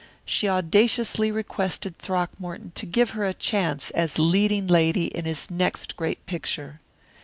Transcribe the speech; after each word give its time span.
She 0.25 0.47
audaciously 0.49 1.31
requested 1.31 1.95
Throckmorton 1.99 2.71
to 2.73 2.87
give 2.87 3.11
her 3.11 3.23
a 3.23 3.35
chance 3.35 3.91
as 3.91 4.17
leading 4.17 4.65
lady 4.65 5.05
in 5.05 5.25
his 5.25 5.51
next 5.51 5.95
great 5.95 6.25
picture. 6.25 6.79